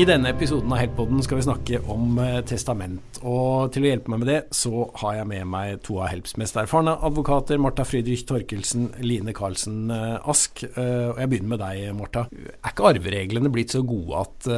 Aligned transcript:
I 0.00 0.04
denne 0.08 0.30
episoden 0.32 0.70
av 0.72 0.78
Heltpodden 0.80 1.18
skal 1.20 1.36
vi 1.36 1.42
snakke 1.44 1.78
om 1.92 2.14
eh, 2.22 2.38
testament. 2.48 3.18
Og 3.20 3.68
til 3.74 3.84
å 3.84 3.88
hjelpe 3.90 4.08
meg 4.08 4.22
med 4.22 4.28
det, 4.30 4.36
så 4.56 4.86
har 5.02 5.18
jeg 5.18 5.28
med 5.28 5.48
meg 5.52 5.82
to 5.84 5.98
av 6.00 6.08
Helps 6.08 6.38
mest 6.40 6.56
erfarne 6.56 6.94
advokater. 7.04 7.58
Marta 7.60 7.84
Friedrich 7.84 8.22
Torkelsen, 8.28 8.86
Line 9.04 9.34
Karlsen 9.36 9.90
eh, 9.92 10.30
Ask. 10.30 10.62
Eh, 10.70 11.10
og 11.10 11.20
jeg 11.20 11.32
begynner 11.32 11.52
med 11.52 11.60
deg, 11.60 11.82
Marta. 11.98 12.22
Er 12.32 12.70
ikke 12.70 12.86
arvereglene 12.94 13.52
blitt 13.52 13.74
så 13.74 13.82
gode 13.84 14.22
at 14.22 14.48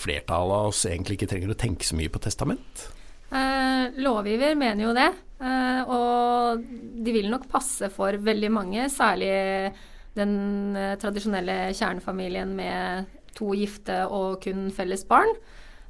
flertallet 0.00 0.62
av 0.62 0.70
oss 0.70 0.86
egentlig 0.88 1.18
ikke 1.18 1.28
trenger 1.34 1.52
å 1.52 1.58
tenke 1.66 1.84
så 1.84 1.98
mye 1.98 2.14
på 2.14 2.22
testament? 2.24 2.86
Eh, 3.28 4.00
lovgiver 4.00 4.56
mener 4.56 4.86
jo 4.86 4.96
det. 4.96 5.10
Eh, 5.44 5.92
og 5.92 6.64
de 7.04 7.18
vil 7.18 7.28
nok 7.34 7.44
passe 7.52 7.92
for 7.92 8.16
veldig 8.30 8.54
mange, 8.54 8.88
særlig 8.94 9.34
den 10.16 10.40
tradisjonelle 10.96 11.66
kjernefamilien 11.76 12.56
med 12.56 13.12
to 13.36 13.52
gifte 13.58 14.02
og 14.08 14.40
kun 14.44 14.68
felles 14.74 15.04
barn. 15.08 15.30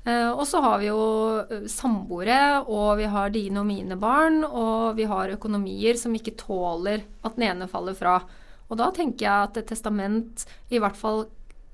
Eh, 0.06 0.30
og 0.30 0.44
så 0.46 0.60
har 0.62 0.78
vi 0.82 0.90
jo 0.90 1.00
eh, 1.42 1.66
samboere, 1.70 2.62
og 2.62 3.00
vi 3.00 3.08
har 3.10 3.32
dine 3.34 3.62
og 3.62 3.66
mine 3.66 3.98
barn, 3.98 4.44
og 4.46 4.94
vi 4.98 5.06
har 5.10 5.34
økonomier 5.34 5.98
som 5.98 6.14
ikke 6.14 6.36
tåler 6.38 7.02
at 7.26 7.38
den 7.38 7.48
ene 7.48 7.70
faller 7.70 7.96
fra. 7.98 8.20
Og 8.70 8.78
da 8.78 8.92
tenker 8.94 9.26
jeg 9.26 9.48
at 9.50 9.58
et 9.60 9.70
testament 9.70 10.46
i 10.70 10.78
hvert 10.82 10.98
fall 10.98 11.26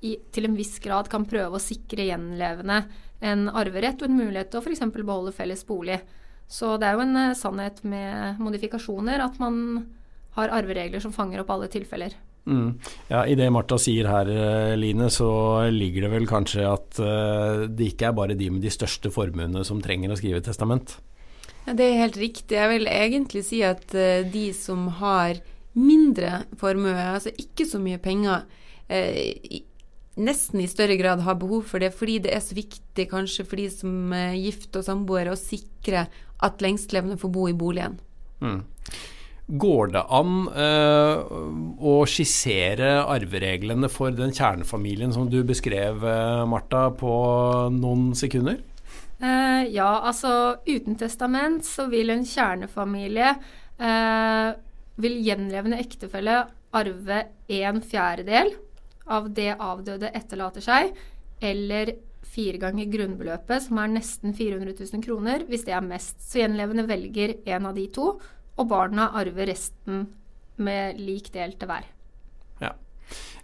i, 0.03 0.17
til 0.33 0.49
en 0.49 0.57
viss 0.57 0.79
grad 0.83 1.07
kan 1.11 1.25
prøve 1.29 1.57
å 1.57 1.63
sikre 1.63 2.09
gjenlevende 2.09 2.83
en 3.23 3.47
arverett 3.55 4.01
og 4.01 4.09
en 4.09 4.19
mulighet 4.19 4.51
til 4.51 4.59
å 4.59 4.65
f.eks. 4.65 4.83
beholde 4.91 5.33
felles 5.35 5.63
bolig. 5.67 6.01
Så 6.49 6.75
det 6.77 6.89
er 6.89 6.97
jo 6.97 7.05
en 7.05 7.19
uh, 7.31 7.37
sannhet 7.37 7.79
med 7.87 8.41
modifikasjoner 8.43 9.23
at 9.23 9.39
man 9.41 9.55
har 10.35 10.51
arveregler 10.53 11.01
som 11.01 11.13
fanger 11.15 11.41
opp 11.41 11.53
alle 11.53 11.69
tilfeller. 11.71 12.17
Mm. 12.45 12.75
Ja, 13.07 13.23
I 13.23 13.35
det 13.39 13.47
Martha 13.55 13.77
sier 13.79 14.09
her, 14.11 14.27
eh, 14.27 14.75
Line, 14.75 15.07
så 15.11 15.29
ligger 15.71 16.05
det 16.05 16.11
vel 16.11 16.27
kanskje 16.27 16.65
at 16.67 16.99
uh, 16.99 17.63
det 17.71 17.93
ikke 17.93 18.09
er 18.09 18.17
bare 18.17 18.35
de 18.35 18.49
med 18.51 18.63
de 18.65 18.71
største 18.73 19.11
formuene 19.13 19.63
som 19.63 19.79
trenger 19.83 20.11
å 20.11 20.19
skrive 20.19 20.43
testament? 20.43 20.97
Ja, 21.63 21.73
Det 21.73 21.87
er 21.87 22.01
helt 22.01 22.19
riktig. 22.19 22.57
Jeg 22.59 22.71
vil 22.73 22.89
egentlig 22.91 23.45
si 23.47 23.61
at 23.63 23.85
uh, 23.95 24.27
de 24.27 24.49
som 24.57 24.89
har 24.99 25.39
mindre 25.73 26.43
formue, 26.59 26.91
altså 26.91 27.31
ikke 27.39 27.65
så 27.65 27.79
mye 27.81 27.97
penger, 27.97 28.43
nesten 30.21 30.61
i 30.61 30.67
større 30.69 30.99
grad 30.99 31.23
har 31.25 31.39
behov 31.41 31.63
for 31.65 31.81
det, 31.81 31.89
fordi 31.97 32.19
det 32.27 32.35
er 32.35 32.43
så 32.45 32.53
viktig 32.53 33.07
kanskje 33.09 33.45
for 33.47 33.57
de 33.57 33.65
som 33.73 34.13
er 34.13 34.35
gift 34.37 34.75
og 34.77 34.85
samboere, 34.85 35.33
å 35.33 35.39
sikre 35.39 36.03
at 36.45 36.61
lengstlevende 36.61 37.17
får 37.17 37.33
bo 37.33 37.47
i 37.49 37.55
boligen. 37.57 37.97
Mm. 38.43 38.59
Går 39.47 39.89
det 39.91 40.01
an 40.15 40.45
uh, 40.55 41.31
å 41.83 41.95
skissere 42.07 43.01
arvereglene 43.11 43.89
for 43.91 44.15
den 44.15 44.31
kjernefamilien 44.31 45.11
som 45.11 45.27
du 45.27 45.41
beskrev, 45.43 45.99
uh, 45.99 46.45
Martha, 46.47 46.85
på 46.95 47.11
noen 47.75 48.13
sekunder? 48.15 48.61
Uh, 49.19 49.67
ja, 49.67 49.99
altså 49.99 50.61
uten 50.63 50.95
testament 50.99 51.67
så 51.67 51.89
vil 51.91 52.11
en 52.11 52.25
kjernefamilie 52.27 53.35
Vil 55.03 55.15
gjenlevende 55.25 55.79
ektefelle 55.81 56.35
arve 56.77 57.19
en 57.51 57.79
fjerdedel 57.83 58.51
av 59.11 59.31
det 59.35 59.49
avdøde 59.57 60.11
etterlater 60.15 60.63
seg, 60.63 60.93
eller 61.43 61.95
fire 62.23 62.61
ganger 62.61 62.91
grunnbeløpet, 62.93 63.65
som 63.65 63.81
er 63.81 63.91
nesten 63.95 64.35
400 64.37 64.77
000 64.77 65.03
kroner, 65.03 65.43
hvis 65.49 65.65
det 65.67 65.75
er 65.75 65.83
mest. 65.83 66.21
Så 66.23 66.43
gjenlevende 66.43 66.85
velger 66.87 67.35
en 67.57 67.67
av 67.67 67.75
de 67.75 67.87
to 67.91 68.13
og 68.59 68.69
barna 68.69 69.09
arver 69.17 69.49
resten 69.49 70.07
med 70.61 70.99
lik 71.01 71.31
del 71.33 71.55
til 71.57 71.69
hver. 71.69 71.87
Ja. 72.61 72.73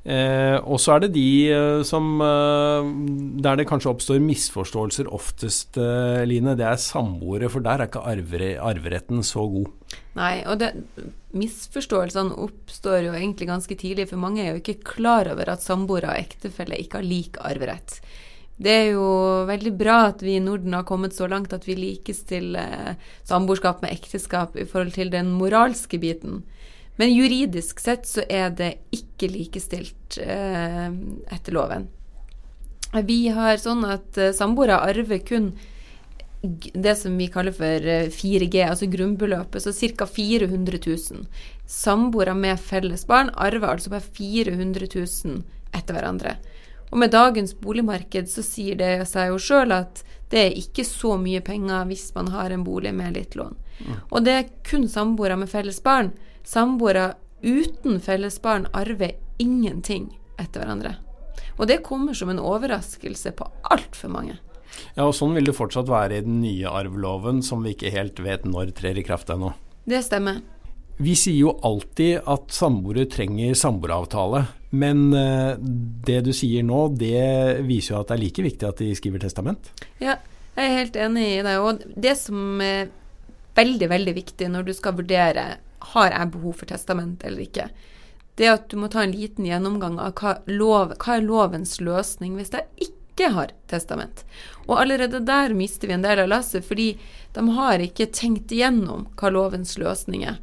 Eh, 0.06 0.58
og 0.62 0.80
så 0.82 0.96
er 0.96 1.04
det 1.04 1.12
de 1.18 1.30
eh, 1.52 1.82
som 1.84 2.22
eh, 2.24 2.92
Der 3.44 3.58
det 3.60 3.66
kanskje 3.68 3.92
oppstår 3.92 4.22
misforståelser 4.24 5.10
oftest, 5.12 5.76
eh, 5.82 6.24
Line. 6.30 6.56
Det 6.56 6.68
er 6.68 6.80
samboere, 6.80 7.50
for 7.52 7.66
der 7.66 7.82
er 7.82 7.90
ikke 7.90 8.06
arvere, 8.08 8.54
arveretten 8.62 9.26
så 9.26 9.48
god. 9.50 9.74
Nei, 10.20 10.36
og 10.46 10.62
det, 10.62 10.72
misforståelsene 11.36 12.38
oppstår 12.46 13.10
jo 13.10 13.18
egentlig 13.18 13.50
ganske 13.50 13.76
tidlig, 13.78 14.08
for 14.10 14.22
mange 14.22 14.46
er 14.46 14.54
jo 14.54 14.64
ikke 14.64 14.82
klar 14.96 15.30
over 15.34 15.54
at 15.54 15.66
samboere 15.66 16.14
og 16.14 16.22
ektefelle 16.22 16.80
ikke 16.80 17.02
har 17.02 17.10
lik 17.10 17.42
arverett. 17.42 18.00
Det 18.60 18.72
er 18.76 18.88
jo 18.92 19.06
veldig 19.48 19.72
bra 19.80 19.98
at 20.10 20.24
vi 20.26 20.36
i 20.36 20.44
Norden 20.44 20.76
har 20.76 20.84
kommet 20.88 21.16
så 21.16 21.30
langt 21.32 21.54
at 21.56 21.64
vi 21.68 21.78
likestiller 21.80 22.98
samboerskap 23.24 23.80
med 23.84 23.94
ekteskap 23.96 24.58
i 24.60 24.68
forhold 24.68 24.92
til 24.98 25.12
den 25.14 25.32
moralske 25.40 26.00
biten. 26.02 26.42
Men 27.00 27.14
juridisk 27.16 27.80
sett 27.80 28.04
så 28.10 28.26
er 28.28 28.52
det 28.52 28.74
ikke 28.92 29.30
likestilt 29.32 30.20
eh, 30.20 30.90
etter 31.32 31.56
loven. 31.56 31.88
Vi 33.08 33.30
har 33.32 33.56
sånn 33.62 33.86
at 33.88 34.20
eh, 34.20 34.34
samboere 34.36 34.82
arver 34.84 35.22
kun 35.24 35.54
det 36.42 36.96
som 37.00 37.16
vi 37.20 37.28
kaller 37.32 37.56
for 37.56 37.88
4G, 38.12 38.60
eh, 38.60 38.68
altså 38.72 38.90
grunnbeløpet, 38.92 39.64
så 39.64 39.72
ca. 39.96 40.08
400 40.08 40.82
000. 40.84 41.24
Samboere 41.64 42.36
med 42.36 42.60
felles 42.60 43.08
barn 43.08 43.32
arver 43.36 43.72
altså 43.78 43.96
bare 43.96 44.04
400 44.04 44.92
000 44.92 45.44
etter 45.72 45.96
hverandre. 45.96 46.36
Og 46.90 47.02
med 47.02 47.14
dagens 47.14 47.54
boligmarked 47.62 48.30
så 48.32 48.44
sier 48.46 48.80
det 48.80 48.94
seg 49.10 49.34
jo 49.34 49.42
sjøl 49.42 49.74
at 49.76 50.04
det 50.30 50.42
er 50.42 50.58
ikke 50.58 50.86
så 50.86 51.16
mye 51.22 51.42
penger 51.46 51.88
hvis 51.90 52.10
man 52.16 52.30
har 52.34 52.54
en 52.54 52.66
bolig 52.66 52.94
med 52.94 53.18
litt 53.18 53.38
lån. 53.38 53.58
Mm. 53.80 53.96
Og 54.10 54.26
det 54.26 54.36
er 54.36 54.52
kun 54.68 54.88
samboere 54.90 55.38
med 55.40 55.50
felles 55.50 55.82
barn. 55.86 56.12
Samboere 56.46 57.14
uten 57.42 58.00
felles 58.04 58.40
barn 58.42 58.68
arver 58.74 59.16
ingenting 59.42 60.12
etter 60.40 60.62
hverandre. 60.62 60.98
Og 61.60 61.68
det 61.68 61.82
kommer 61.86 62.16
som 62.16 62.32
en 62.32 62.42
overraskelse 62.42 63.34
på 63.36 63.48
altfor 63.72 64.14
mange. 64.14 64.38
Ja, 64.96 65.08
og 65.08 65.16
sånn 65.18 65.34
vil 65.36 65.50
det 65.50 65.58
fortsatt 65.58 65.90
være 65.90 66.20
i 66.20 66.24
den 66.26 66.40
nye 66.44 66.70
arveloven, 66.72 67.42
som 67.44 67.66
vi 67.66 67.74
ikke 67.76 67.92
helt 67.94 68.22
vet 68.24 68.46
når 68.48 68.74
trer 68.78 69.00
i 69.00 69.04
kraft 69.06 69.32
ennå. 69.34 69.52
Det 69.90 70.02
stemmer. 70.06 70.40
Vi 71.00 71.16
sier 71.16 71.48
jo 71.48 71.56
alltid 71.64 72.28
at 72.28 72.52
samboere 72.54 73.06
trenger 73.12 73.56
samboeravtale, 73.58 74.44
men 74.70 75.14
eh, 75.18 75.56
det 76.06 76.20
du 76.28 76.34
sier 76.36 76.66
nå, 76.66 76.88
det 77.00 77.66
viser 77.66 77.96
jo 77.96 78.02
at 78.02 78.12
det 78.12 78.18
er 78.18 78.24
like 78.24 78.46
viktig 78.46 78.68
at 78.70 78.82
de 78.84 78.90
skriver 78.98 79.24
testament? 79.24 79.72
Ja, 80.02 80.20
jeg 80.54 80.66
er 80.66 80.78
helt 80.78 81.00
enig 81.00 81.26
i 81.32 81.44
det. 81.46 81.56
Og 81.64 81.82
det 81.96 82.16
som 82.20 82.62
er 82.62 82.92
veldig, 83.58 83.90
veldig 83.90 84.16
viktig 84.18 84.50
når 84.52 84.68
du 84.68 84.76
skal 84.78 84.98
vurdere 85.00 85.48
har 85.94 86.12
jeg 86.14 86.32
behov 86.34 86.60
for 86.60 86.70
testament 86.70 87.24
eller 87.26 87.46
ikke, 87.46 87.70
det 88.40 88.48
er 88.48 88.56
at 88.56 88.70
du 88.72 88.78
må 88.80 88.88
ta 88.92 89.04
en 89.04 89.16
liten 89.16 89.48
gjennomgang 89.48 89.98
av 90.00 90.14
hva, 90.20 90.38
lov, 90.48 90.94
hva 91.02 91.18
er 91.18 91.26
lovens 91.26 91.80
løsning 91.84 92.38
hvis 92.38 92.54
jeg 92.56 92.90
ikke 92.90 93.32
har 93.36 93.52
testament. 93.72 94.22
Og 94.68 94.78
allerede 94.80 95.20
der 95.28 95.56
mister 95.58 95.90
vi 95.90 95.98
en 95.98 96.06
del 96.06 96.22
av 96.24 96.30
lasset, 96.32 96.64
fordi 96.64 96.94
de 97.36 97.44
har 97.58 97.84
ikke 97.84 98.12
tenkt 98.16 98.54
igjennom 98.56 99.10
hva 99.20 99.34
lovens 99.34 99.76
løsning 99.82 100.24
er. 100.30 100.38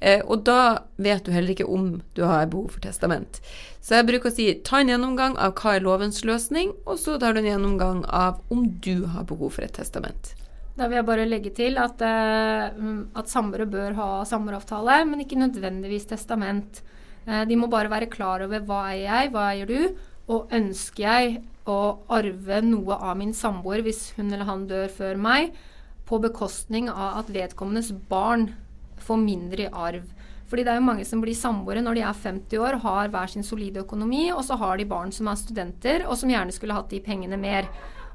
Eh, 0.00 0.22
og 0.24 0.44
da 0.46 0.84
vet 0.96 1.24
du 1.26 1.32
heller 1.34 1.54
ikke 1.54 1.68
om 1.68 2.00
du 2.14 2.22
har 2.26 2.46
behov 2.50 2.74
for 2.74 2.84
testament. 2.84 3.40
Så 3.82 3.98
jeg 3.98 4.08
bruker 4.08 4.30
å 4.30 4.34
si 4.34 4.48
ta 4.66 4.80
en 4.82 4.90
gjennomgang 4.92 5.36
av 5.40 5.54
hva 5.58 5.76
er 5.76 5.86
lovens 5.86 6.20
løsning, 6.26 6.74
og 6.86 7.00
så 7.02 7.16
tar 7.18 7.34
du 7.34 7.42
en 7.42 7.50
gjennomgang 7.50 8.04
av 8.06 8.42
om 8.52 8.66
du 8.84 9.08
har 9.10 9.26
behov 9.28 9.56
for 9.56 9.66
et 9.66 9.74
testament. 9.78 10.34
Da 10.78 10.86
vil 10.86 11.00
jeg 11.00 11.08
bare 11.08 11.26
legge 11.26 11.50
til 11.56 11.78
at, 11.82 12.00
eh, 12.02 12.70
at 13.18 13.30
samboere 13.30 13.66
bør 13.66 13.96
ha 13.98 14.10
samboeravtale, 14.24 15.04
men 15.08 15.24
ikke 15.24 15.40
nødvendigvis 15.40 16.06
testament. 16.06 16.82
Eh, 17.26 17.44
de 17.44 17.56
må 17.56 17.68
bare 17.68 17.90
være 17.90 18.10
klar 18.10 18.44
over 18.46 18.60
hva 18.60 18.84
eier 18.92 19.08
jeg, 19.08 19.32
hva 19.32 19.48
eier 19.50 19.66
du, 19.66 19.96
og 20.28 20.52
ønsker 20.52 21.02
jeg 21.02 21.42
å 21.66 21.98
arve 22.08 22.62
noe 22.62 22.94
av 22.94 23.16
min 23.16 23.34
samboer 23.36 23.82
hvis 23.84 24.12
hun 24.16 24.30
eller 24.32 24.48
han 24.48 24.66
dør 24.68 24.88
før 24.88 25.18
meg, 25.20 25.52
på 26.08 26.20
bekostning 26.22 26.88
av 26.88 27.18
at 27.20 27.32
vedkommendes 27.32 27.90
barn 28.08 28.54
får 29.04 29.20
mindre 29.22 29.66
i 29.66 29.72
arv. 29.72 30.06
Fordi 30.48 30.64
det 30.64 30.72
er 30.72 30.80
jo 30.80 30.86
mange 30.86 31.04
som 31.04 31.20
blir 31.20 31.36
samboere 31.36 31.82
når 31.84 31.98
de 31.98 32.02
er 32.08 32.20
50 32.24 32.62
år, 32.64 32.78
har 32.80 33.12
hver 33.12 33.32
sin 33.32 33.44
solide 33.44 33.82
økonomi, 33.84 34.30
og 34.32 34.40
så 34.46 34.56
har 34.56 34.78
de 34.80 34.88
barn 34.88 35.12
som 35.12 35.28
er 35.28 35.36
studenter, 35.36 36.06
og 36.08 36.16
som 36.16 36.32
gjerne 36.32 36.54
skulle 36.56 36.76
hatt 36.76 36.88
de 36.92 37.02
pengene 37.04 37.36
mer. 37.40 37.68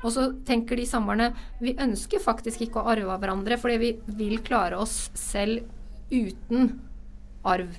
Og 0.03 0.12
så 0.15 0.27
tenker 0.47 0.80
de 0.80 0.88
samboerne 0.89 1.30
vi 1.62 1.75
ønsker 1.80 2.24
faktisk 2.24 2.65
ikke 2.65 2.81
å 2.81 2.89
arve 2.95 3.13
av 3.13 3.21
hverandre, 3.21 3.59
fordi 3.62 3.77
vi 3.80 3.91
vil 4.18 4.41
klare 4.44 4.81
oss 4.81 5.12
selv 5.18 5.62
uten 6.12 6.74
arv. 7.45 7.77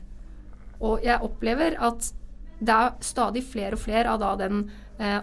Og 0.85 1.03
jeg 1.05 1.23
opplever 1.25 1.77
at 1.83 2.13
det 2.65 2.75
er 2.75 2.99
stadig 3.05 3.45
flere 3.47 3.77
og 3.77 3.83
flere 3.85 4.15
av 4.15 4.21
da 4.23 4.33
den 4.41 4.65
eh, 4.99 5.21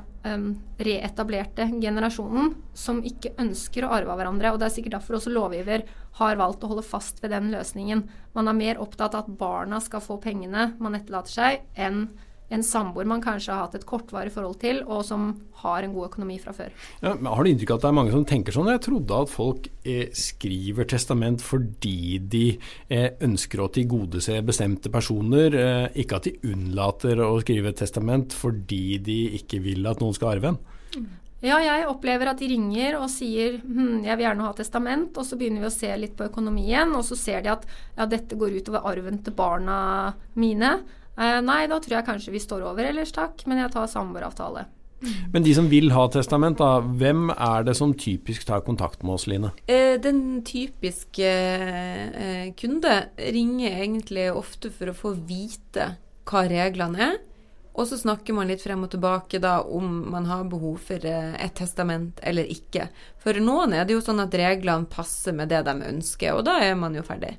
reetablerte 0.85 1.65
generasjonen 1.81 2.53
som 2.77 3.01
ikke 3.07 3.33
ønsker 3.41 3.85
å 3.85 3.93
arve 3.97 4.13
av 4.13 4.21
hverandre. 4.21 4.51
Og 4.53 4.59
det 4.61 4.67
er 4.67 4.75
sikkert 4.75 4.99
derfor 4.99 5.17
også 5.17 5.33
lovgiver 5.33 5.85
har 6.19 6.39
valgt 6.39 6.65
å 6.65 6.71
holde 6.71 6.85
fast 6.85 7.21
ved 7.23 7.33
den 7.33 7.49
løsningen. 7.53 8.03
Man 8.37 8.51
er 8.51 8.57
mer 8.57 8.81
opptatt 8.83 9.15
av 9.17 9.25
at 9.25 9.39
barna 9.39 9.81
skal 9.83 10.03
få 10.05 10.19
pengene 10.21 10.71
man 10.81 10.97
etterlater 10.97 11.33
seg, 11.33 11.65
enn 11.73 12.09
en 12.51 12.63
samboer 12.65 13.07
man 13.07 13.23
kanskje 13.23 13.53
har 13.53 13.65
hatt 13.65 13.77
et 13.79 13.85
kortvarig 13.87 14.33
forhold 14.33 14.59
til, 14.61 14.81
og 14.83 15.05
som 15.07 15.29
har 15.61 15.85
en 15.85 15.93
god 15.95 16.09
økonomi 16.09 16.37
fra 16.41 16.53
før. 16.55 16.73
Ja, 17.03 17.13
har 17.15 17.43
du 17.43 17.51
inntrykk 17.51 17.73
av 17.73 17.79
at 17.79 17.85
det 17.85 17.91
er 17.91 17.97
mange 17.99 18.15
som 18.15 18.25
tenker 18.27 18.55
sånn? 18.55 18.71
Jeg 18.73 18.83
trodde 18.87 19.21
at 19.23 19.31
folk 19.31 19.69
eh, 19.83 20.09
skriver 20.17 20.89
testament 20.91 21.43
fordi 21.45 22.19
de 22.33 22.45
eh, 22.91 23.09
ønsker 23.23 23.63
å 23.63 23.71
tilgodese 23.73 24.41
bestemte 24.45 24.91
personer, 24.93 25.55
eh, 25.55 25.87
ikke 26.03 26.19
at 26.19 26.27
de 26.27 26.35
unnlater 26.51 27.23
å 27.23 27.33
skrive 27.43 27.71
et 27.71 27.81
testament 27.81 28.35
fordi 28.35 28.99
de 29.03 29.19
ikke 29.39 29.61
vil 29.63 29.87
at 29.87 30.03
noen 30.03 30.17
skal 30.17 30.35
arve 30.35 30.53
en. 30.53 30.61
Ja, 31.41 31.55
jeg 31.57 31.87
opplever 31.89 32.29
at 32.29 32.37
de 32.37 32.51
ringer 32.51 32.99
og 32.99 33.07
sier 33.09 33.55
hm, 33.63 34.03
jeg 34.05 34.13
vil 34.13 34.27
gjerne 34.27 34.45
ha 34.45 34.53
testament, 34.53 35.15
og 35.17 35.25
så 35.25 35.37
begynner 35.39 35.63
vi 35.63 35.71
å 35.71 35.73
se 35.73 35.89
litt 35.97 36.13
på 36.17 36.27
økonomien, 36.27 36.91
og 36.93 37.01
så 37.07 37.17
ser 37.17 37.41
de 37.41 37.49
at 37.55 37.65
ja, 37.95 38.05
dette 38.05 38.37
går 38.37 38.59
utover 38.59 38.85
arven 38.91 39.17
til 39.25 39.33
barna 39.33 39.77
mine. 40.37 40.75
Eh, 41.19 41.39
nei, 41.43 41.63
da 41.67 41.79
tror 41.81 41.97
jeg 41.99 42.07
kanskje 42.07 42.35
vi 42.35 42.43
står 42.43 42.67
over, 42.69 42.87
ellers 42.87 43.11
takk, 43.15 43.43
men 43.49 43.61
jeg 43.63 43.73
tar 43.73 43.89
samboeravtale. 43.91 44.67
Men 45.33 45.41
de 45.43 45.53
som 45.57 45.65
vil 45.71 45.89
ha 45.95 46.03
testament, 46.13 46.59
da, 46.61 46.77
hvem 46.81 47.31
er 47.33 47.65
det 47.65 47.73
som 47.79 47.93
typisk 47.97 48.45
tar 48.45 48.61
kontakt 48.65 49.01
med 49.01 49.15
oss, 49.15 49.25
Line? 49.29 49.49
Eh, 49.65 49.97
den 50.01 50.43
typiske 50.45 51.31
eh, 51.31 52.53
kunde 52.57 52.93
ringer 53.17 53.81
egentlig 53.81 54.29
ofte 54.29 54.69
for 54.73 54.91
å 54.91 54.97
få 54.97 55.15
vite 55.17 55.95
hva 56.29 56.45
reglene 56.49 57.05
er. 57.09 57.19
Og 57.71 57.87
så 57.87 57.95
snakker 57.97 58.35
man 58.35 58.49
litt 58.51 58.61
frem 58.61 58.83
og 58.83 58.91
tilbake 58.91 59.39
da 59.41 59.61
om 59.63 59.87
man 60.11 60.25
har 60.27 60.43
behov 60.51 60.81
for 60.89 61.05
et 61.07 61.53
testament 61.55 62.19
eller 62.27 62.49
ikke. 62.51 62.89
For 63.23 63.39
noen 63.39 63.73
er 63.77 63.87
det 63.87 63.95
jo 63.95 64.03
sånn 64.03 64.19
at 64.21 64.35
reglene 64.35 64.91
passer 64.91 65.33
med 65.33 65.49
det 65.53 65.63
de 65.65 65.77
ønsker, 65.87 66.35
og 66.35 66.43
da 66.49 66.59
er 66.61 66.75
man 66.77 66.97
jo 66.99 67.05
ferdig. 67.07 67.37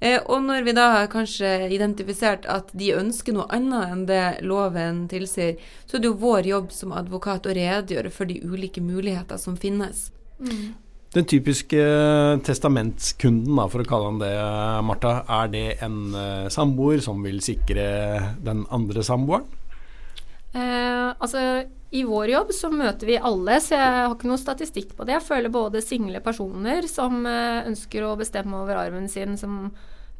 Eh, 0.00 0.20
og 0.30 0.44
når 0.46 0.66
vi 0.66 0.74
da 0.76 0.88
har 0.94 1.08
kanskje 1.10 1.68
identifisert 1.74 2.46
at 2.46 2.70
de 2.78 2.92
ønsker 2.94 3.34
noe 3.34 3.48
annet 3.54 3.94
enn 3.94 4.04
det 4.06 4.24
loven 4.46 5.06
tilsier, 5.10 5.56
så 5.86 5.98
er 5.98 6.04
det 6.04 6.12
jo 6.12 6.20
vår 6.22 6.50
jobb 6.52 6.68
som 6.74 6.94
advokat 6.94 7.48
å 7.48 7.56
redegjøre 7.56 8.12
for 8.14 8.30
de 8.30 8.38
ulike 8.46 8.82
muligheter 8.84 9.40
som 9.42 9.58
finnes. 9.58 10.08
Mm. 10.38 10.76
Den 11.16 11.24
typiske 11.24 11.80
testamentskunden, 12.44 13.56
da, 13.56 13.64
for 13.72 13.82
å 13.82 13.88
kalle 13.88 14.10
han 14.10 14.20
det, 14.20 14.32
Martha, 14.84 15.22
er 15.40 15.48
det 15.50 15.66
en 15.82 16.12
uh, 16.12 16.50
samboer 16.52 17.00
som 17.02 17.24
vil 17.24 17.40
sikre 17.42 17.86
den 18.44 18.66
andre 18.70 19.02
samboeren? 19.06 19.48
Eh, 20.52 21.08
altså, 21.16 21.64
I 21.90 22.02
vår 22.04 22.28
jobb 22.34 22.50
så 22.52 22.68
møter 22.68 23.08
vi 23.08 23.16
alle, 23.16 23.54
så 23.64 23.78
jeg 23.78 23.92
har 23.96 24.12
ikke 24.12 24.28
noe 24.28 24.40
statistikk 24.40 24.90
på 24.96 25.06
det. 25.08 25.14
Jeg 25.16 25.24
føler 25.24 25.52
både 25.52 25.80
single 25.84 26.20
personer 26.24 26.84
som 26.90 27.22
eh, 27.24 27.64
ønsker 27.70 28.04
å 28.04 28.16
bestemme 28.20 28.58
over 28.60 28.76
arven 28.76 29.08
sin, 29.08 29.38
som 29.40 29.70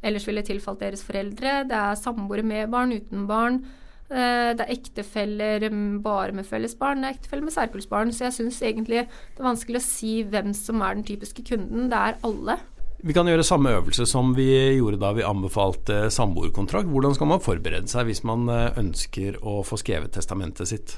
ellers 0.01 0.25
ville 0.29 0.45
tilfalt 0.47 0.81
deres 0.81 1.05
foreldre. 1.05 1.67
Det 1.69 1.77
er 1.77 2.01
samboere 2.01 2.47
med 2.47 2.73
barn, 2.73 2.95
uten 2.97 3.27
barn. 3.29 3.61
Eh, 4.09 4.55
det 4.57 4.65
er 4.65 4.73
ektefeller 4.73 5.69
bare 6.01 6.33
med 6.33 6.49
felles 6.49 6.73
barn, 6.79 7.05
det 7.05 7.11
er 7.11 7.19
ektefeller 7.19 7.45
med 7.51 7.57
særkullsbarn. 7.59 8.15
Så 8.17 8.25
jeg 8.29 8.39
syns 8.39 8.63
egentlig 8.65 9.05
det 9.05 9.43
er 9.43 9.51
vanskelig 9.51 9.83
å 9.83 9.85
si 9.85 10.15
hvem 10.25 10.55
som 10.57 10.81
er 10.81 10.97
den 10.97 11.05
typiske 11.11 11.45
kunden. 11.51 11.91
Det 11.93 12.01
er 12.01 12.17
alle. 12.25 12.57
Vi 13.05 13.15
kan 13.15 13.29
gjøre 13.31 13.45
samme 13.47 13.77
øvelse 13.77 14.09
som 14.11 14.33
vi 14.35 14.49
gjorde 14.79 14.99
da 15.05 15.13
vi 15.15 15.27
anbefalte 15.27 16.09
samboerkontrakt. 16.11 16.89
Hvordan 16.89 17.15
skal 17.15 17.31
man 17.31 17.45
forberede 17.45 17.93
seg 17.93 18.09
hvis 18.09 18.25
man 18.27 18.49
eh, 18.49 18.73
ønsker 18.81 19.37
å 19.45 19.61
få 19.69 19.79
skrevet 19.85 20.17
testamentet 20.17 20.73
sitt? 20.73 20.97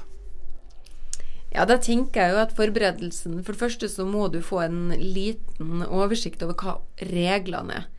Ja, 1.51 1.65
da 1.67 1.75
tenker 1.83 2.23
jeg 2.23 2.31
jo 2.31 2.41
at 2.45 2.53
forberedelsen 2.55 3.41
For 3.43 3.51
det 3.51 3.59
første 3.59 3.89
så 3.91 4.05
må 4.07 4.29
du 4.31 4.39
få 4.45 4.61
en 4.63 4.93
liten 4.95 5.83
oversikt 5.83 6.43
over 6.45 6.55
hva 6.55 6.77
reglene 7.11 7.81
er. 7.81 7.89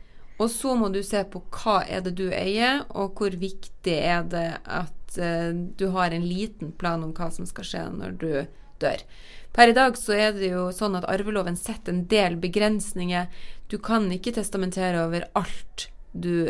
Og 0.41 0.49
så 0.49 0.73
må 0.75 0.89
du 0.89 1.03
se 1.05 1.21
på 1.29 1.43
hva 1.53 1.83
er 1.85 2.01
det 2.03 2.15
du 2.17 2.25
eier, 2.33 2.81
og 2.89 3.13
hvor 3.19 3.35
viktig 3.37 3.93
er 3.93 4.25
det 4.25 4.47
at 4.65 5.19
uh, 5.21 5.53
du 5.53 5.85
har 5.93 6.11
en 6.11 6.25
liten 6.25 6.73
plan 6.73 7.05
om 7.05 7.13
hva 7.15 7.29
som 7.31 7.45
skal 7.47 7.67
skje 7.69 7.83
når 7.93 8.17
du 8.17 8.31
dør. 8.81 9.05
Per 9.53 9.69
i 9.69 9.77
dag 9.77 9.97
så 10.01 10.17
er 10.17 10.33
det 10.33 10.49
jo 10.49 10.65
sånn 10.73 10.97
at 10.97 11.05
arveloven 11.05 11.55
setter 11.59 11.93
en 11.93 12.07
del 12.09 12.39
begrensninger. 12.41 13.29
Du 13.69 13.77
kan 13.77 14.09
ikke 14.11 14.33
testamentere 14.33 15.05
over 15.05 15.29
alt 15.37 15.87
du 16.11 16.49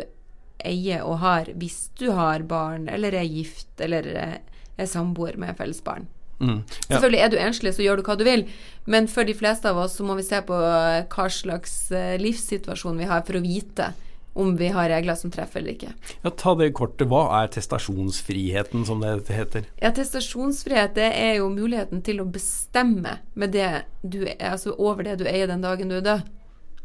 eier 0.64 1.04
og 1.04 1.20
har 1.20 1.52
hvis 1.60 1.90
du 2.00 2.10
har 2.16 2.48
barn, 2.48 2.88
eller 2.88 3.20
er 3.20 3.28
gift, 3.28 3.76
eller 3.84 4.08
er 4.16 4.88
samboer 4.88 5.36
med 5.38 5.60
felles 5.60 5.84
barn. 5.84 6.08
Mm, 6.44 6.62
ja. 6.68 6.86
Selvfølgelig 6.92 7.24
er 7.24 7.34
du 7.34 7.38
enslig, 7.40 7.76
så 7.78 7.86
gjør 7.86 8.00
du 8.02 8.08
hva 8.08 8.18
du 8.20 8.26
vil, 8.28 8.46
men 8.86 9.08
for 9.08 9.24
de 9.28 9.36
fleste 9.38 9.70
av 9.70 9.80
oss 9.80 9.96
så 10.00 10.06
må 10.08 10.18
vi 10.20 10.26
se 10.28 10.42
på 10.44 10.58
hva 10.60 11.28
slags 11.32 11.78
eh, 11.96 12.18
livssituasjon 12.20 13.00
vi 13.00 13.08
har 13.08 13.24
for 13.24 13.40
å 13.40 13.44
vite 13.46 13.94
om 14.34 14.56
vi 14.58 14.68
har 14.68 14.90
regler 14.90 15.16
som 15.16 15.32
treffer 15.32 15.62
eller 15.62 15.76
ikke. 15.76 15.92
Ja, 16.24 16.32
Ta 16.34 16.56
det 16.58 16.72
kortet. 16.78 17.06
Hva 17.10 17.26
er 17.44 17.52
testasjonsfriheten, 17.54 18.86
som 18.88 19.04
det 19.04 19.30
heter? 19.30 19.68
Ja, 19.82 19.92
Testasjonsfrihet 19.94 20.96
det 20.98 21.10
er 21.14 21.36
jo 21.38 21.52
muligheten 21.54 22.02
til 22.06 22.24
å 22.24 22.26
bestemme 22.30 23.20
med 23.38 23.54
det 23.54 23.86
du 24.02 24.24
er, 24.26 24.40
altså 24.56 24.74
over 24.78 25.06
det 25.06 25.20
du 25.22 25.28
eier 25.30 25.52
den 25.52 25.62
dagen 25.66 25.94
du 25.94 26.00
er 26.00 26.08
død. 26.08 26.32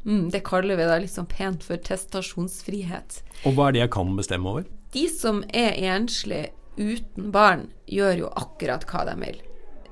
Mm, 0.05 0.29
det 0.33 0.45
kaller 0.47 0.79
vi 0.79 0.87
da 0.89 1.01
liksom 1.01 1.27
pent 1.29 1.65
for 1.67 1.81
testasjonsfrihet. 1.89 3.23
Og 3.49 3.57
hva 3.57 3.69
er 3.69 3.77
det 3.77 3.85
jeg 3.87 3.95
kan 3.97 4.15
bestemme 4.17 4.53
over? 4.53 4.69
De 4.95 5.09
som 5.13 5.43
er 5.49 5.77
enslige 5.89 6.53
uten 6.79 7.33
barn, 7.35 7.69
gjør 7.91 8.25
jo 8.25 8.33
akkurat 8.39 8.85
hva 8.89 9.05
de 9.09 9.17
vil. 9.25 9.41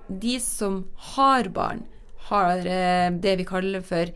De 0.09 0.39
som 0.41 0.85
har 1.15 1.49
barn, 1.55 1.85
har 2.29 2.67
eh, 2.67 3.11
det 3.11 3.37
vi 3.41 3.47
kaller 3.47 3.83
for 3.87 4.11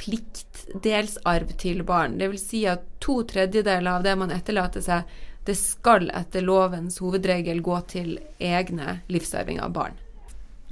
pliktdelsarv 0.00 1.52
til 1.60 1.82
barn. 1.88 2.18
Dvs. 2.20 2.48
Si 2.50 2.64
at 2.68 2.84
to 3.00 3.22
tredjedeler 3.28 3.98
av 3.98 4.04
det 4.04 4.16
man 4.18 4.32
etterlater 4.34 4.84
seg, 4.84 5.06
det 5.46 5.54
skal 5.58 6.10
etter 6.10 6.42
lovens 6.42 6.98
hovedregel 7.02 7.62
gå 7.64 7.78
til 7.90 8.16
egne 8.42 9.00
livsarvinger 9.12 9.68
av 9.68 9.76
barn. 9.76 10.02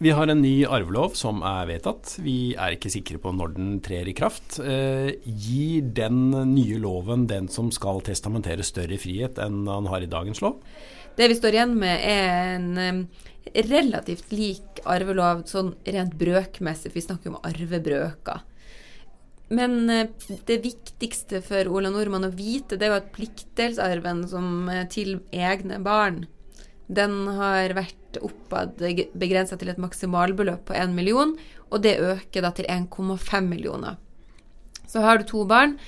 Vi 0.02 0.11
har 0.11 0.26
en 0.26 0.40
ny 0.43 0.64
arvelov 0.67 1.12
som 1.14 1.44
er 1.46 1.69
vedtatt. 1.69 2.17
Vi 2.19 2.56
er 2.58 2.75
ikke 2.75 2.90
sikre 2.90 3.20
på 3.22 3.31
når 3.31 3.52
den 3.55 3.76
trer 3.84 4.08
i 4.10 4.14
kraft. 4.17 4.58
Eh, 4.58 5.12
gir 5.22 5.87
den 5.94 6.32
nye 6.50 6.81
loven 6.82 7.28
den 7.31 7.46
som 7.46 7.70
skal 7.75 8.02
testamentere 8.02 8.67
større 8.67 8.99
frihet 8.99 9.38
enn 9.38 9.62
han 9.70 9.87
har 9.93 10.02
i 10.02 10.10
dagens 10.10 10.43
lov? 10.43 10.58
Det 11.14 11.28
vi 11.31 11.37
står 11.38 11.56
igjen 11.56 11.76
med, 11.78 12.00
er 12.02 12.56
en 12.56 12.81
eh, 12.82 13.28
relativt 13.69 14.32
lik 14.34 14.82
arvelov 14.88 15.44
sånn 15.49 15.75
rent 15.87 16.16
brøkmessig. 16.19 16.93
Vi 16.94 17.05
snakker 17.05 17.32
om 17.32 17.40
arvebrøker. 17.46 18.43
Men 19.55 19.90
eh, 19.93 20.08
det 20.49 20.61
viktigste 20.64 21.43
for 21.44 21.70
Ola 21.70 21.93
Nordmann 21.94 22.26
å 22.26 22.34
vite, 22.34 22.78
det 22.78 22.88
er 22.88 22.94
jo 22.94 23.00
at 23.02 23.12
pliktdelsarven 23.14 24.25
som 24.31 24.70
til 24.90 25.19
egne 25.31 25.78
barn, 25.84 26.25
den 26.87 27.22
har 27.38 27.72
vært 27.76 28.19
oppad 28.22 28.76
begrensa 29.17 29.56
til 29.58 29.70
et 29.72 29.81
maksimalbeløp 29.81 30.67
på 30.69 30.76
1 30.76 30.93
million, 30.96 31.32
og 31.70 31.82
det 31.82 31.96
øker 32.02 32.44
da 32.44 32.50
til 32.55 32.69
1,5 32.69 33.49
millioner. 33.49 33.96
Så 34.87 35.00
har 35.02 35.19
du 35.19 35.25
to 35.26 35.44
barn 35.49 35.78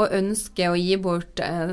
og 0.00 0.14
ønsker 0.14 0.72
å 0.72 0.78
gi 0.78 0.96
bort 1.00 1.42
eh, 1.42 1.72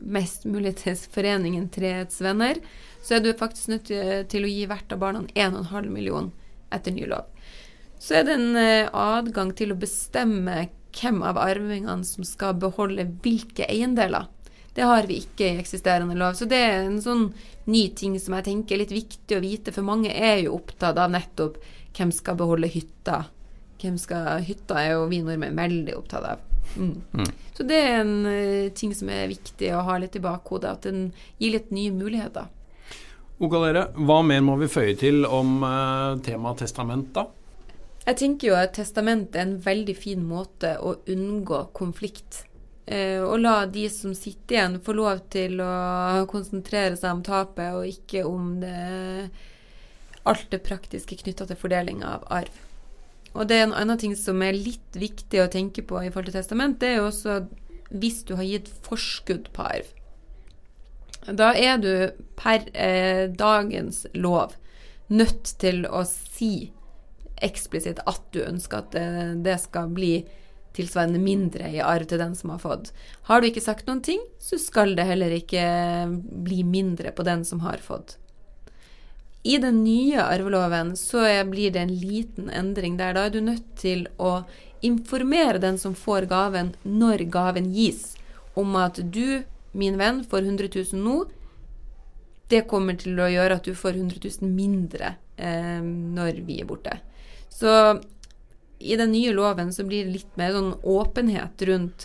mest 0.00 0.44
mulig 0.48 0.76
til 0.82 0.98
foreningen 1.12 1.68
Treets 1.74 2.20
venner, 2.24 2.60
så 3.02 3.16
er 3.16 3.24
du 3.24 3.32
faktisk 3.38 3.72
nødt 3.72 3.90
til 4.30 4.44
å 4.44 4.50
gi 4.50 4.66
hvert 4.68 4.92
av 4.94 5.02
barna 5.02 5.24
1,5 5.34 5.90
million 5.92 6.32
etter 6.74 6.92
ny 6.92 7.06
lov 7.08 7.26
så 7.98 8.18
er 8.18 8.26
det 8.26 8.34
en 8.38 8.56
eh, 8.58 8.90
adgang 8.94 9.52
til 9.58 9.74
å 9.74 9.78
bestemme 9.78 10.68
hvem 10.98 11.22
av 11.26 11.38
arvingene 11.42 12.06
som 12.06 12.26
skal 12.26 12.56
beholde 12.58 13.06
hvilke 13.24 13.66
eiendeler. 13.68 14.28
Det 14.74 14.86
har 14.86 15.08
vi 15.10 15.18
ikke 15.24 15.48
i 15.48 15.60
eksisterende 15.60 16.14
lov. 16.18 16.36
Så 16.38 16.46
det 16.48 16.58
er 16.62 16.84
en 16.84 17.00
sånn 17.02 17.28
ny 17.66 17.88
ting 17.98 18.14
som 18.22 18.36
jeg 18.38 18.46
tenker 18.48 18.76
er 18.76 18.84
litt 18.84 18.94
viktig 18.94 19.38
å 19.38 19.42
vite, 19.42 19.74
for 19.74 19.86
mange 19.86 20.14
er 20.14 20.44
jo 20.44 20.54
opptatt 20.60 20.98
av 20.98 21.10
nettopp 21.12 21.58
hvem 21.98 22.14
skal 22.14 22.38
beholde 22.38 22.70
hytta. 22.70 23.24
Hvem 23.82 23.98
skal, 24.00 24.44
hytta 24.46 24.78
er 24.78 24.94
jo 24.94 25.08
vi 25.10 25.22
nordmenn 25.24 25.58
veldig 25.58 25.98
opptatt 25.98 26.30
av. 26.34 26.47
Mm. 26.76 26.94
Mm. 27.12 27.32
Så 27.56 27.66
det 27.66 27.78
er 27.80 27.96
en 28.02 28.14
uh, 28.26 28.68
ting 28.76 28.92
som 28.94 29.10
er 29.12 29.30
viktig 29.30 29.72
å 29.74 29.82
ha 29.88 29.96
litt 29.98 30.16
i 30.18 30.22
bakhodet, 30.22 30.76
at 30.76 30.88
den 30.90 31.08
gir 31.40 31.56
litt 31.56 31.72
nye 31.74 31.94
muligheter. 31.94 32.50
Ogalere, 33.38 33.88
hva 33.94 34.20
mer 34.26 34.42
må 34.42 34.56
vi 34.58 34.70
føye 34.70 34.96
til 34.98 35.24
om 35.24 35.62
uh, 35.62 36.18
temaet 36.26 36.64
testament, 36.64 37.12
da? 37.14 37.28
Jeg 38.08 38.16
tenker 38.22 38.48
jo 38.48 38.56
at 38.56 38.72
testament 38.78 39.34
er 39.36 39.44
en 39.44 39.58
veldig 39.60 39.94
fin 39.98 40.22
måte 40.24 40.76
å 40.80 40.94
unngå 41.12 41.66
konflikt. 41.76 42.44
Eh, 42.88 43.20
og 43.20 43.42
la 43.42 43.66
de 43.68 43.84
som 43.92 44.14
sitter 44.16 44.56
igjen, 44.56 44.78
få 44.80 44.94
lov 44.96 45.20
til 45.28 45.60
å 45.60 46.24
konsentrere 46.30 46.96
seg 46.96 47.18
om 47.18 47.20
tapet, 47.26 47.74
og 47.76 47.84
ikke 47.84 48.22
om 48.24 48.54
det, 48.62 49.28
alt 50.24 50.48
det 50.54 50.62
praktiske 50.64 51.18
knytta 51.20 51.50
til 51.50 51.60
fordeling 51.60 52.00
av 52.06 52.24
arv. 52.32 52.64
Og 53.36 53.48
det 53.48 53.58
er 53.58 53.66
en 53.68 53.76
annen 53.76 54.00
ting 54.00 54.14
som 54.18 54.40
er 54.42 54.56
litt 54.56 54.96
viktig 54.98 55.42
å 55.42 55.50
tenke 55.52 55.84
på 55.86 56.00
i 56.02 56.10
forhold 56.10 56.30
til 56.30 56.38
testament, 56.40 56.78
det 56.80 56.94
er 56.94 57.00
jo 57.00 57.10
også 57.10 57.40
hvis 57.88 58.22
du 58.28 58.34
har 58.36 58.48
gitt 58.48 58.68
forskudd 58.84 59.48
på 59.56 59.64
arv. 59.64 59.92
Da 61.28 61.52
er 61.56 61.80
du 61.80 61.92
per 62.38 62.64
eh, 62.72 63.28
dagens 63.28 64.06
lov 64.16 64.56
nødt 65.12 65.54
til 65.60 65.84
å 65.88 66.04
si 66.08 66.70
eksplisitt 67.44 68.00
at 68.08 68.22
du 68.34 68.42
ønsker 68.44 68.82
at 68.82 68.92
det, 68.94 69.08
det, 69.44 69.56
skal 69.62 69.92
bli 69.94 70.12
tilsvarende 70.76 71.20
mindre 71.22 71.68
i 71.72 71.82
arv 71.82 72.08
til 72.08 72.20
den 72.20 72.34
som 72.38 72.52
har 72.54 72.62
fått. 72.62 72.92
Har 73.28 73.40
du 73.40 73.48
ikke 73.48 73.64
sagt 73.64 73.88
noen 73.88 74.02
ting, 74.04 74.22
så 74.42 74.58
skal 74.60 74.94
det 74.98 75.06
heller 75.08 75.34
ikke 75.34 75.64
bli 76.44 76.62
mindre 76.66 77.12
på 77.14 77.26
den 77.26 77.44
som 77.48 77.62
har 77.64 77.82
fått. 77.84 78.16
I 79.48 79.56
den 79.58 79.78
nye 79.84 80.20
arveloven 80.20 80.92
så 80.96 81.22
blir 81.48 81.72
det 81.72 81.80
en 81.80 81.94
liten 81.96 82.50
endring 82.52 82.98
der. 82.98 83.14
Da 83.16 83.26
er 83.26 83.32
du 83.32 83.40
nødt 83.40 83.70
til 83.80 84.04
å 84.20 84.42
informere 84.84 85.60
den 85.62 85.78
som 85.80 85.94
får 85.96 86.26
gaven, 86.28 86.74
når 86.84 87.24
gaven 87.32 87.70
gis, 87.72 88.12
om 88.58 88.76
at 88.76 89.00
du, 89.00 89.44
min 89.72 89.96
venn, 89.96 90.20
får 90.28 90.44
100 90.44 90.68
000 90.92 91.00
nå. 91.00 91.16
Det 92.52 92.66
kommer 92.68 92.98
til 93.00 93.16
å 93.16 93.30
gjøre 93.32 93.56
at 93.56 93.64
du 93.64 93.72
får 93.76 93.96
100 93.96 94.20
000 94.42 94.52
mindre 94.52 95.14
eh, 95.36 95.80
når 95.80 96.42
vi 96.44 96.60
er 96.60 96.68
borte. 96.68 96.98
Så 97.48 97.72
i 98.78 98.98
den 99.00 99.14
nye 99.14 99.32
loven 99.32 99.72
så 99.72 99.86
blir 99.88 100.04
det 100.04 100.18
litt 100.18 100.36
mer 100.36 100.52
sånn 100.54 100.74
åpenhet 100.84 101.64
rundt 101.70 102.04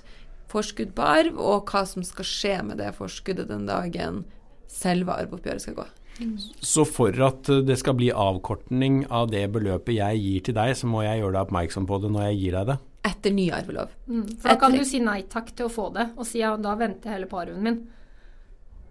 forskudd 0.53 0.95
på 0.95 1.09
arv, 1.17 1.35
og 1.35 1.67
hva 1.67 1.83
som 1.89 2.07
skal 2.07 2.29
skje 2.29 2.55
med 2.69 2.79
det 2.79 2.93
forskuddet 2.95 3.51
den 3.51 3.67
dagen 3.67 4.23
selve 4.71 5.19
arveoppgjøret 5.19 5.65
skal 5.65 5.77
gå. 5.81 5.89
Så 6.61 6.85
for 6.85 7.15
at 7.25 7.49
det 7.65 7.77
skal 7.81 7.97
bli 7.97 8.11
avkortning 8.11 9.03
av 9.09 9.31
det 9.31 9.47
beløpet 9.53 9.97
jeg 9.97 10.21
gir 10.21 10.43
til 10.47 10.57
deg, 10.57 10.75
så 10.77 10.89
må 10.89 11.01
jeg 11.05 11.23
gjøre 11.23 11.35
deg 11.35 11.47
oppmerksom 11.47 11.87
på 11.89 11.99
det 12.03 12.11
når 12.13 12.27
jeg 12.29 12.39
gir 12.41 12.57
deg 12.59 12.69
det? 12.69 12.77
Etter 13.03 13.33
ny 13.35 13.49
arvelov. 13.51 13.91
Mm, 14.07 14.27
for 14.37 14.47
da 14.47 14.59
kan 14.61 14.77
du 14.77 14.83
si 14.87 15.01
nei 15.03 15.23
takk 15.31 15.51
til 15.57 15.67
å 15.67 15.73
få 15.73 15.89
det, 15.95 16.11
og 16.15 16.27
si 16.27 16.39
ja, 16.39 16.53
da 16.55 16.77
venter 16.79 17.09
jeg 17.09 17.17
heller 17.17 17.31
på 17.31 17.41
arven 17.41 17.65
min. 17.65 17.81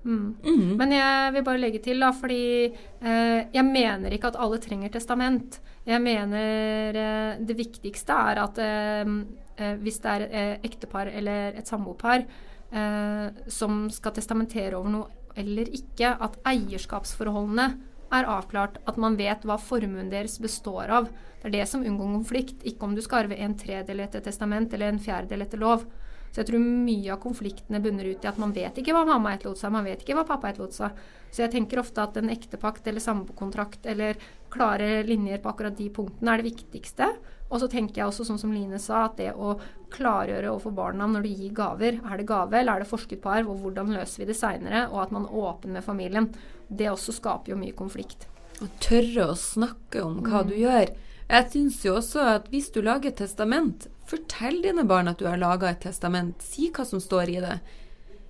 Mm. 0.05 0.35
Mm. 0.43 0.73
Men 0.77 0.95
jeg 0.97 1.35
vil 1.37 1.45
bare 1.47 1.63
legge 1.63 1.83
til, 1.83 2.03
da, 2.03 2.11
fordi 2.17 2.43
eh, 2.67 3.41
jeg 3.55 3.65
mener 3.69 4.15
ikke 4.15 4.33
at 4.33 4.41
alle 4.43 4.59
trenger 4.63 4.93
testament. 4.93 5.61
Jeg 5.87 6.03
mener 6.03 6.99
eh, 6.99 7.43
det 7.43 7.59
viktigste 7.59 8.19
er 8.33 8.43
at 8.43 8.59
eh, 8.63 9.15
eh 9.63 9.77
hvis 9.83 10.01
det 10.03 10.11
er 10.11 10.25
et 10.27 10.39
eh, 10.41 10.55
ektepar 10.71 11.11
eller 11.13 11.59
et 11.59 11.69
samboerpar 11.69 12.25
eh, 12.73 13.27
som 13.49 13.87
skal 13.91 14.15
testamentere 14.17 14.79
over 14.79 14.91
noe 14.91 15.22
eller 15.39 15.71
ikke, 15.73 16.13
at 16.13 16.39
eierskapsforholdene 16.49 17.69
er 18.13 18.29
avklart, 18.29 18.79
at 18.89 18.99
man 19.01 19.17
vet 19.17 19.45
hva 19.49 19.57
formuen 19.61 20.11
deres 20.13 20.39
består 20.43 20.93
av. 20.93 21.09
Det 21.41 21.49
er 21.51 21.57
det 21.57 21.69
som 21.71 21.85
unngår 21.85 22.13
konflikt, 22.19 22.65
ikke 22.69 22.87
om 22.87 22.97
du 22.97 23.03
skal 23.05 23.25
arve 23.25 23.39
en 23.41 23.57
tredel 23.59 24.03
etter 24.05 24.23
testament 24.25 24.75
eller 24.75 24.93
en 24.93 25.01
fjerdedel 25.03 25.47
etter 25.47 25.63
lov. 25.63 25.87
Så 26.33 26.41
jeg 26.41 26.49
tror 26.49 26.63
mye 26.65 27.13
av 27.13 27.21
konfliktene 27.21 27.81
bunner 27.85 28.09
ut 28.09 28.25
i 28.25 28.29
at 28.31 28.39
man 28.41 28.55
vet 28.57 28.79
ikke 28.81 28.95
hva 28.97 29.05
mamma 29.05 29.35
etterlot 29.35 29.61
seg, 29.61 29.75
man 29.75 29.85
vet 29.85 30.01
ikke 30.01 30.17
hva 30.17 30.25
pappa 30.29 30.49
etterlot 30.49 30.73
seg. 30.73 31.03
Så 31.29 31.45
jeg 31.45 31.53
tenker 31.53 31.81
ofte 31.83 32.01
at 32.01 32.17
en 32.17 32.33
ektepakt 32.33 32.89
eller 32.89 33.05
samboerkontrakt 33.05 33.87
eller 33.93 34.17
klare 34.53 35.03
linjer 35.05 35.43
på 35.45 35.53
akkurat 35.53 35.77
de 35.77 35.91
punktene 35.93 36.33
er 36.33 36.41
det 36.41 36.49
viktigste. 36.49 37.09
Og 37.53 37.61
så 37.61 37.69
tenker 37.69 38.01
jeg 38.01 38.09
også, 38.09 38.25
sånn 38.25 38.41
som 38.41 38.53
Line 38.55 38.81
sa, 38.81 39.07
at 39.11 39.19
det 39.21 39.31
å 39.37 39.59
klargjøre 39.93 40.49
overfor 40.55 40.73
barna 40.77 41.09
når 41.09 41.27
du 41.27 41.31
gir 41.35 41.55
gaver, 41.57 42.01
er 42.01 42.21
det 42.21 42.29
gave 42.29 42.57
eller 42.57 42.79
er 42.79 42.85
det 42.85 42.89
forskudd 42.89 43.21
på 43.21 43.33
arv, 43.33 43.53
og 43.53 43.61
hvordan 43.61 43.93
løser 43.93 44.23
vi 44.23 44.31
det 44.31 44.39
seinere, 44.39 44.87
og 44.89 45.03
at 45.05 45.13
man 45.13 45.29
er 45.29 45.39
åpen 45.43 45.77
med 45.77 45.85
familien, 45.85 46.31
det 46.73 46.89
også 46.89 47.13
skaper 47.19 47.53
jo 47.53 47.61
mye 47.61 47.77
konflikt. 47.77 48.25
Å 48.65 48.71
tørre 48.81 49.29
å 49.35 49.37
snakke 49.37 50.01
om 50.01 50.23
hva 50.25 50.41
mm. 50.41 50.49
du 50.49 50.57
gjør. 50.63 50.95
Jeg 51.29 51.49
syns 51.53 51.83
jo 51.87 51.97
også 52.01 52.25
at 52.37 52.51
hvis 52.53 52.71
du 52.75 52.81
lager 52.85 53.13
et 53.13 53.21
testament, 53.23 53.87
fortell 54.09 54.61
dine 54.65 54.85
barn 54.89 55.11
at 55.11 55.21
du 55.21 55.29
har 55.29 55.41
laga 55.41 55.71
et 55.73 55.83
testament. 55.85 56.43
Si 56.45 56.71
hva 56.75 56.85
som 56.89 57.01
står 57.03 57.33
i 57.33 57.39
det. 57.45 57.61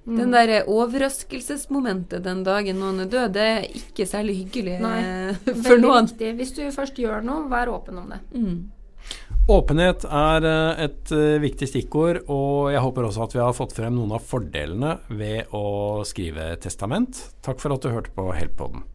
Mm. 0.05 0.19
Den 0.19 0.33
der 0.35 0.69
overraskelsesmomentet 0.71 2.25
den 2.25 2.43
dagen 2.43 2.81
noen 2.83 3.05
er 3.05 3.11
død, 3.11 3.35
det 3.37 3.49
er 3.49 3.67
ikke 3.79 4.07
særlig 4.11 4.41
hyggelig 4.41 4.81
Nei, 4.83 5.01
for 5.65 5.79
noen. 5.79 6.11
Viktig. 6.11 6.33
Hvis 6.41 6.55
du 6.59 6.63
først 6.75 6.99
gjør 6.99 7.23
noe, 7.27 7.47
vær 7.51 7.71
åpen 7.71 8.01
om 8.03 8.11
det. 8.11 8.23
Mm. 8.35 8.63
Åpenhet 9.51 10.05
er 10.07 10.45
eh, 10.47 10.83
et 10.85 11.13
eh, 11.15 11.39
viktig 11.43 11.67
stikkord, 11.67 12.21
og 12.31 12.71
jeg 12.71 12.83
håper 12.83 13.09
også 13.09 13.25
at 13.27 13.35
vi 13.35 13.43
har 13.43 13.57
fått 13.57 13.75
frem 13.75 13.97
noen 13.99 14.15
av 14.15 14.27
fordelene 14.27 14.97
ved 15.11 15.51
å 15.55 16.03
skrive 16.07 16.53
testament. 16.63 17.25
Takk 17.43 17.63
for 17.63 17.75
at 17.75 17.83
du 17.83 17.91
hørte 17.91 18.15
på 18.15 18.31
Help-podden. 18.37 18.87